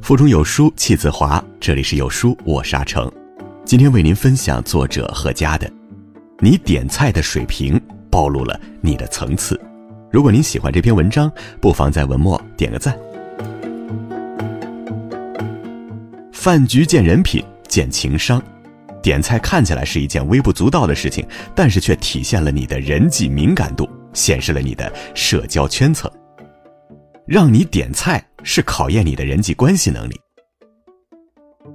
[0.00, 3.10] 腹中有书气自华，这里是有书，我是阿成，
[3.64, 5.66] 今天为您分享作者何佳的
[6.38, 9.54] 《你点菜的水平暴露了你的层次》。
[10.10, 11.32] 如果您喜欢这篇文章，
[11.62, 12.94] 不妨在文末点个赞。
[16.30, 18.42] 饭局见人品，见情商。
[19.02, 26.10] 点菜看起来是一件微不足道的事情，但是却体现了你的人际敏感度，显示了你的社交圈层。
[27.26, 28.24] 让你点菜。
[28.44, 30.20] 是考验你的人际关系能力。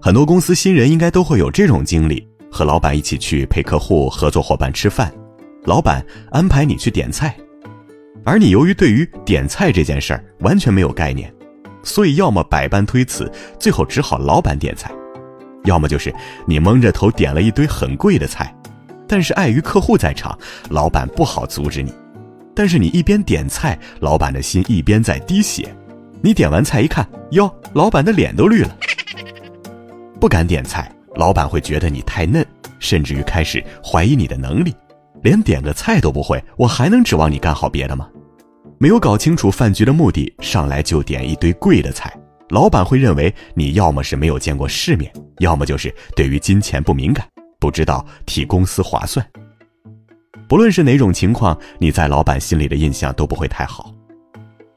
[0.02, 5.10] 很多公司新人应该都会有这种经历：和老板一起去陪客户、合作伙伴吃饭，
[5.64, 7.34] 老板安排你去点菜，
[8.26, 11.34] 而你由于对于点菜这件事儿完全没有概念，
[11.84, 14.92] 所以要么百般推辞，最后只好老板点菜；
[15.68, 16.12] 要么就是
[16.48, 18.52] 你蒙着头点了一堆很贵的菜，
[19.08, 20.36] 但是碍于客户在场，
[20.70, 21.94] 老板不好阻止你。
[22.56, 25.72] 但是你一边点菜，老板的心一边在滴血。
[26.22, 28.76] 你点完菜一看，哟，老板的脸都绿了。
[30.20, 32.44] 不敢点菜，老板会觉得你太嫩，
[32.80, 34.74] 甚至于开始怀疑你的能力。
[35.22, 38.08] 连点个菜都不会，我还能指望你干好别的吗？
[38.80, 42.12] 没有搞清楚饭局的目的，上来就点一堆贵的菜，
[42.50, 47.28] 老板会认为你要么是没有见过世面，要么就是对于金钱不敏感，
[47.60, 49.26] 不知道替公司划算。
[50.48, 53.94] 不论是哪种情况，你在老板心里的印象都不会太好。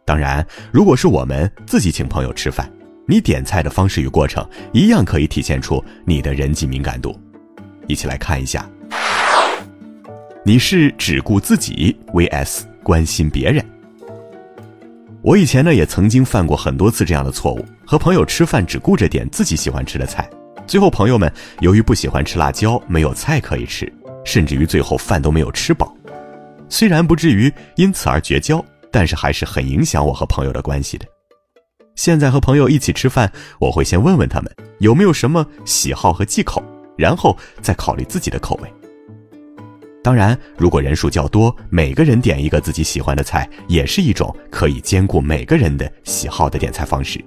[0.05, 2.69] 当然，如果是我们自己请朋友吃饭，
[3.07, 7.17] 你点菜的方式与过程一样可以体现出你的人际敏感度。
[7.87, 8.69] 一起来看一下，
[10.45, 13.65] 你是只顾自己 vs 关心别人。
[15.23, 20.29] 我以前呢也曾经犯过很多次这样的错误，和朋友吃饭只顾着点自己喜欢吃的菜，
[20.67, 23.93] 最后朋友们由于不喜欢吃辣椒，没有菜可以吃，
[24.25, 25.95] 甚至于最后饭都没有吃饱。
[26.69, 28.65] 虽然不至于因此而绝交。
[28.93, 31.07] 但是还是很影响我和朋友的关系的。
[31.95, 33.31] 现在和朋友一起吃饭，
[33.61, 36.61] 我会先问问他们有没有什么喜好和忌口，
[36.99, 38.80] 然后再考虑自己的口味。
[40.03, 47.23] 当然，如果人数较多，每个人点一个自己喜欢的菜，也是一种可以兼顾每个人的喜好的点菜方式。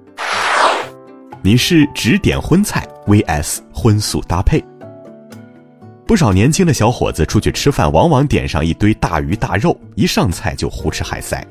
[1.40, 4.64] 你是只点荤菜 vs 荤素搭配。
[6.04, 11.46] 不少年轻的小伙子出去吃饭，往往点上一堆大鱼大肉，一上菜就胡吃海塞。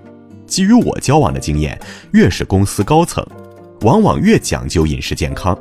[0.46, 1.80] 基于我交往的经验，
[2.12, 3.26] 越是公司高层，
[3.82, 5.58] 往往越讲究饮食健康。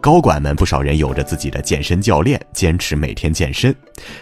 [0.00, 3.70] 高管们不少人有着自己的健身教练，坚持每天健身；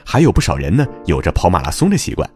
[0.05, 2.28] 还有不少人呢，有着跑马拉松的习惯。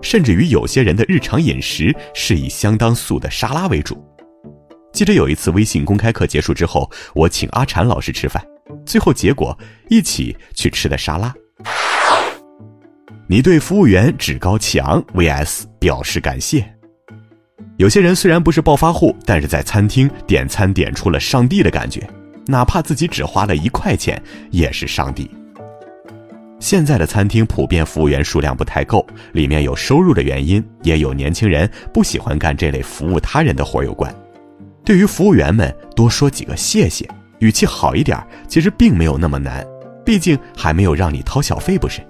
[0.00, 4.00] 甚至于有些人的日常饮食是以相当素的沙拉为主。
[4.92, 8.40] 记得有一次微信公开课结束之后，我请阿禅老师吃饭。
[8.84, 9.58] 最后结果，
[9.88, 11.34] 一起去吃的沙拉。
[13.28, 16.64] 你对服务员趾高气昂 vs 表示感谢。
[17.78, 22.08] 有些人虽然不是暴发户，但是在餐厅点餐点出了上帝的感觉，
[22.46, 24.20] 哪怕自己只花了一块钱，
[24.50, 25.30] 也是上帝。
[26.58, 34.14] 现在的餐厅普遍服务员数量不太够，里面有收入的原因，也有年轻人不喜欢干这类服务他人的活有关。
[34.84, 37.06] 对于服务员们，多说几个谢谢。
[37.40, 38.18] 语气好一点，
[38.48, 39.62] 其实并没有那么难，
[40.04, 42.00] 毕竟还没有让你掏小费，不是？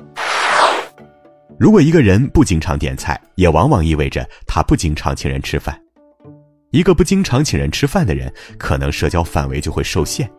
[1.58, 5.76] 如果一个人不经常点菜，也往往意味着他不经常请人吃饭。
[6.76, 10.31] 一个不经常请人吃饭的人，可能社交范围就会受限。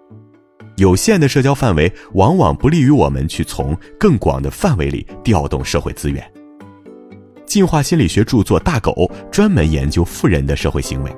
[0.75, 6.23] 有限的社交范围，往往不利于我们去从更广的范围里调动社会资源。
[7.47, 8.91] 进化心理学著作《大狗》
[9.31, 11.11] 专门研究富人的社会行为。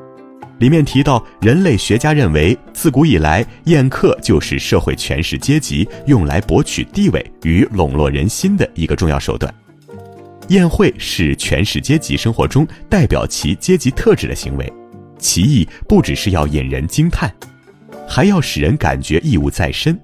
[0.58, 9.54] 里面提到，人类学家认为，自古以来，宴客就是社会权势阶级用来博取地位与笼络人心的一个重要手段。
[10.48, 14.72] 宴会是权势阶级生活中代表其阶级特质的行为，
[15.20, 17.32] 其意不只是要引人惊叹，
[18.08, 20.00] 还要使人感觉义务在身。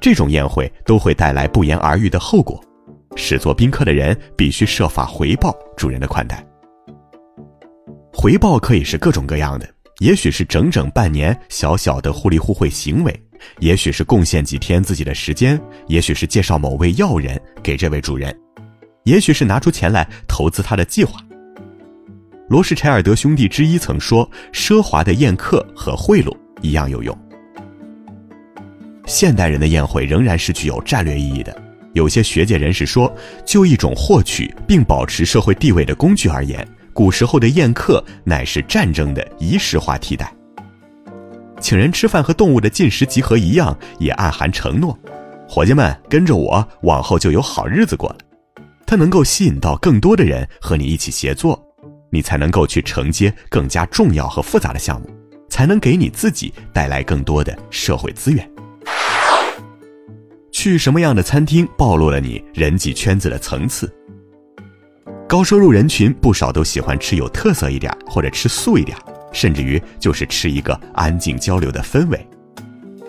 [0.00, 2.62] 这种宴会都会带来不言而喻的后果，
[3.14, 6.44] 使做宾客的人必须设法回报主人的款待。
[8.12, 9.68] 回报可以是各种各样的。
[10.00, 13.22] 也许是整整半年小小的互利互惠行为，
[13.60, 18.36] 也许是贡献几天自己的时间，也许是介绍某位要人给这位主人，
[19.04, 21.20] 也许是拿出钱来投资他的计划。
[22.48, 26.30] 罗氏柴尔德兄弟之一曾说：“奢华的宴客和贿赂
[26.60, 27.16] 一样有用。”
[29.06, 31.56] 现代人的宴会仍然是具有战略意义的。
[31.94, 33.10] 有些学界人士说，
[33.46, 36.66] 就一种获取并保持社会地位的工具而言。
[36.92, 40.32] 古时候的宴客乃是战争的仪式化替代。
[41.60, 44.96] 请人吃饭和动物的进食集合一样，也暗含承诺：
[45.48, 48.18] 伙计们跟着我，往后就有好日子过了。
[48.86, 51.60] 它能够吸引到更多的人和你一起协作，
[52.14, 55.10] 你才能够去承接更加重要和复杂的项目，
[55.48, 58.48] 才能给你自己带来更多的社会资源。
[60.52, 63.92] 去什么样的餐厅，暴露了你人际圈子的层次。
[65.28, 68.96] 高收入人群不少都喜欢吃有特色一点，或者吃素一点，
[69.32, 72.28] 甚至于就是吃一个安静交流的氛围。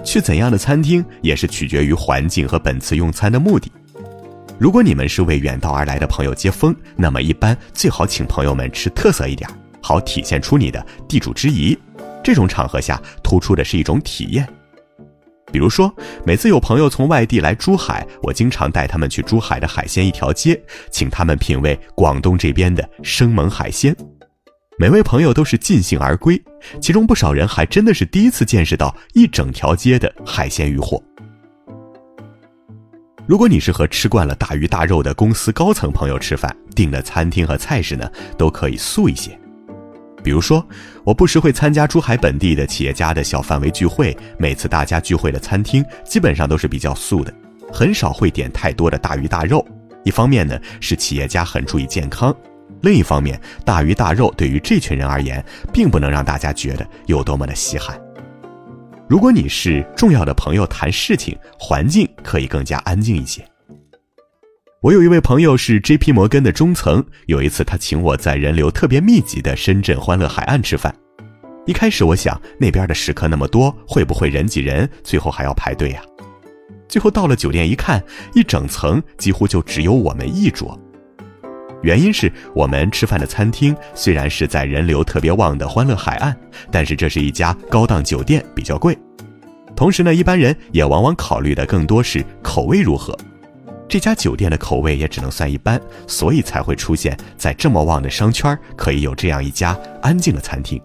[0.04, 3.72] 去怎样的餐厅也是取决于环境和本次用餐的目的。
[4.58, 9.50] 如果你们是为远道而来的朋友接风，那么一般最好请朋友们吃特色一点，
[9.82, 11.78] 好体现出你的地主之谊。
[12.24, 14.48] 这种场合下突出的是一种体验。
[15.52, 15.94] 比如说，
[16.26, 20.60] 每次有朋友从外地来珠海，我经常带他们去珠海的海鲜一条街，
[20.90, 23.96] 请他们品味广东这边的生猛海鲜。
[24.80, 26.42] 每位朋友都是尽兴而归，
[26.82, 31.02] 其中不少人还真的是第一次见识到一整条街的海鲜鱼货。
[33.28, 38.08] 如果你是和吃惯了大鱼大肉的公司高层朋友吃饭，订的餐厅和菜式呢，
[38.38, 39.38] 都可以素一些。
[40.24, 40.64] 比如说，
[41.04, 47.34] 我不时会参加珠海本地的企业家的小范围聚会，每次大家聚会的餐厅基本上都是比较素的，
[47.74, 49.66] 很少会点太多的大鱼大肉。
[50.04, 52.32] 一方面呢，是企业家很注意健康；
[52.82, 55.44] 另一方面，大鱼大肉对于这群人而言，
[55.74, 58.00] 并不能让大家觉得有多么的稀罕。
[59.08, 63.46] 如果你是重要的朋友谈事情，环境可以更加安静一些。
[64.82, 66.12] 我有一位朋友是 J.P.
[66.12, 70.94] 摩根的中层，有一次他请我在人流特别密集的深圳欢乐海岸吃饭。
[71.68, 76.02] 一开始我想那边的食客那么多，会不会人挤人，最后还要排队呀？
[76.88, 78.04] 最后到了酒店一看，
[78.34, 80.80] 一整层几乎就只有我们一桌。
[81.86, 86.36] 原因是我们吃饭的餐厅虽然是在人流特别旺的欢乐海岸，
[86.72, 88.98] 但是这是一家高档酒店，比较贵。
[89.76, 93.16] 同时呢，一般人也往往考虑的更多是口味如何。
[93.88, 100.82] 这家酒店的口味也只能算一般，所以才会出现在这么旺的商圈，可以有这样一家安静的餐厅。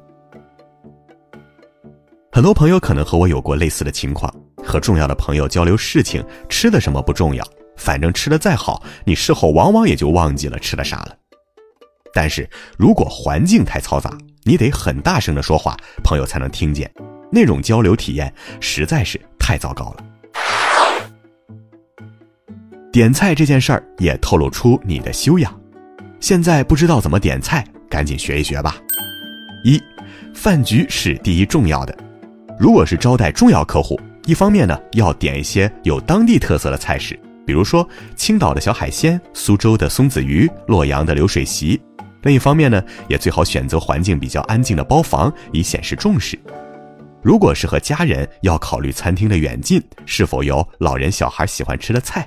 [2.30, 4.30] 很多朋友可能和我有过类似的情况，
[4.62, 7.42] 和重要的朋友交流事情，吃的什么不重要，
[7.80, 11.16] 反正吃的再好，你事后往往也就忘记了吃的啥了。
[12.12, 16.92] 但是如果环境太嘈杂，你得很大声的说话，朋友才能听见，
[17.32, 20.04] 那种交流体验实在是太糟糕了。
[22.92, 25.58] 点菜这件事儿也透露出你的修养。
[26.20, 28.76] 现在不知道怎么点菜，赶紧学一学吧。
[29.64, 29.80] 一，
[30.34, 31.96] 饭局是第一重要的。
[32.58, 41.80] 如果是招待重要客户，一方面呢要点一些有当地特色的菜式，比如说青岛的小海鲜、苏州的松子鱼、洛阳的流水席；
[42.22, 46.38] 另一方面呢，也最好选择环境比较安静的包房，以显示重视。
[47.22, 52.26] 如果是和家人，要考虑餐厅的远近，是否有老人小孩喜欢吃的菜。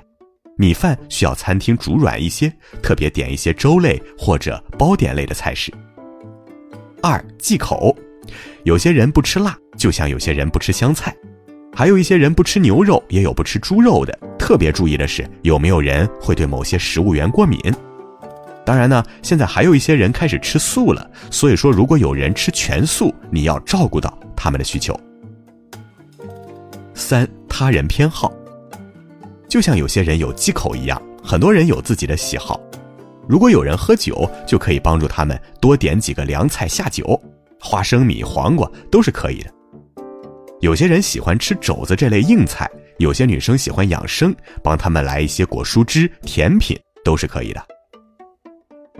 [0.56, 5.72] 米饭需要餐厅煮软一些，特别点一些粥类或者包点类的菜式。
[7.02, 7.92] 二忌口，
[8.62, 11.12] 有些人不吃辣，就像有些人不吃香菜，
[11.76, 14.16] 还有一些人不吃牛肉，也有不吃猪肉的。
[14.38, 17.58] 特别注意的是，有没有人会对某些食物源过敏。
[18.64, 24.98] 当然呢，现在还有一些人开始吃素了，所以说如果有人吃全素，你要照顾到他们的需求。
[26.94, 28.32] 三他人偏好。
[29.48, 32.60] 就像有些人有忌口一样，很多人有自己的喜好。
[33.28, 37.20] 如果有人喝酒，就可以帮助他们多点几个凉菜下酒，
[37.60, 39.50] 花生米、黄瓜都是可以的。
[40.64, 42.66] 有些人喜欢吃肘子这类硬菜，
[42.96, 47.62] 有些女生喜欢养生，帮他们来一些果蔬汁、甜品都是可以的。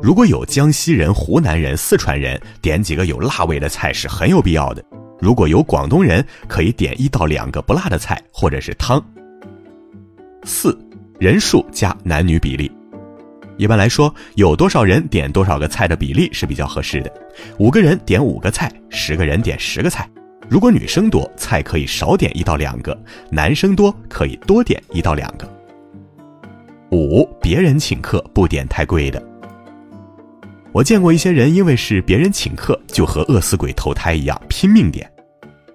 [0.03, 4.85] 如果有江西人、湖南人、四川人，点几个有辣味的菜是很有必要的。
[5.19, 9.03] 如果有广东人，可以点一到两个不辣的菜或者是汤。
[10.43, 10.79] 四，
[11.19, 12.71] 人数加男女比例。
[13.57, 17.11] 一般来说，有多少人点多少个菜的比例是比较合适的。
[17.59, 20.07] 五个人点五个菜，十个人点十个菜。
[20.49, 22.93] 如果女生多，菜可以少点一到两个；
[23.31, 25.49] 男生多，可以多点一到两个。
[26.91, 29.23] 五，别人请客不点太贵的。
[30.71, 35.11] 我见过一些人，因为是别人请客，就和饿死鬼投胎一样拼命点。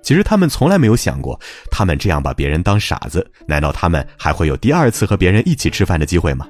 [0.02, 1.40] 其实他们从来没有想过，
[1.72, 6.48] 他们这样把别人当傻子，难道他们还会有第二次和别人一起吃饭的机会吗？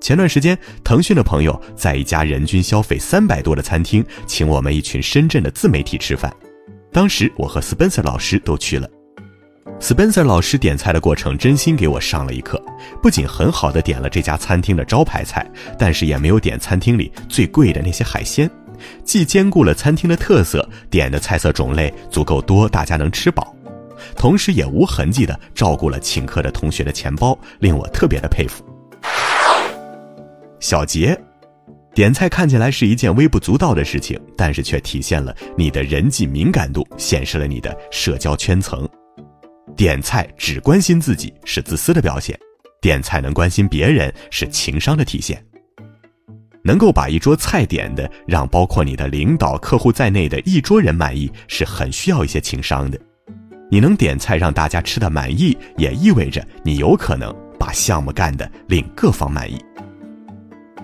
[0.00, 6.32] 前段时间，腾讯的朋友在一家人均消费三百多的餐厅，请我们一群深圳的自媒体吃饭。
[6.92, 8.88] 当时我和 Spencer 老师都去了。
[9.80, 12.60] Spencer 老师点菜的过程真心给我上了一课，
[13.00, 18.50] 不仅很好的点了这家餐厅的招牌菜，但是也没有点餐厅里最贵的那些海鲜。
[19.04, 23.54] 既兼顾了餐厅的特色，点的菜色种类足够多，大家能吃饱，
[24.16, 28.64] 同时也无痕迹的照顾了请客的同学的钱包，令我特别的佩服。
[30.58, 31.16] 小杰。
[31.94, 38.88] 点菜看起来是一件微不足道的事情，但是却体现了你的人际敏感度，显示了你的社交圈层。
[39.76, 42.38] 点菜只关心自己是自私的表现，
[42.80, 45.44] 点菜能关心别人是情商的体现。
[46.64, 52.98] 能够把一桌菜点的让包括你的领导、客户在内的一桌人满意，是很需要一些情商的。
[53.70, 59.58] 你能点菜让大家吃的满意，也意味着你有可能把项目干的令各方满意。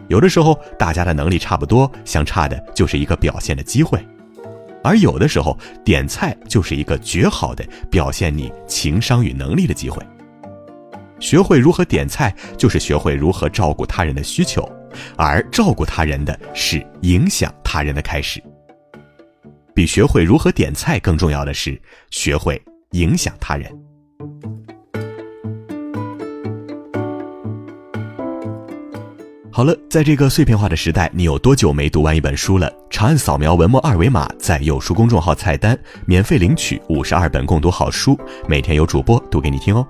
[0.08, 3.98] 有的时候，大家的能力差不多，相差的就是一个表现的机会；
[4.82, 10.02] 而有的时候，点菜就是一个绝好的表现你情商与能力的机会。
[11.20, 14.70] 学会如何点菜，就是学会如何照顾他人的需求，
[15.16, 18.42] 而照顾他人的是影响他人的开始。
[19.74, 21.80] 比学会如何点菜更重要的是，
[22.10, 23.72] 学会影响他人。
[29.56, 32.68] 好了，在这个碎片化的时代，你有多久没读完一本书了？
[32.90, 38.18] 长按扫描文末二维码，在有书公众号菜单免费领取五十二本共读好书，
[38.48, 39.86] 每天有主播读给你听哦。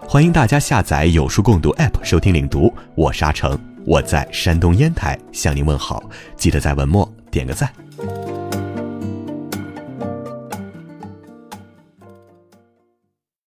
[0.00, 3.54] 欢迎大家下载有书共读 App 收听领读，我是阿成，
[3.84, 6.02] 我在山东烟台向您问好，
[6.34, 7.70] 记得在文末点个赞。